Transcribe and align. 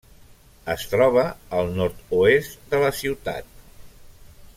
Es 0.73 0.85
troba 0.93 1.25
al 1.57 1.69
nord-oest 1.81 2.65
de 2.73 2.81
la 2.85 2.91
ciutat. 3.01 3.53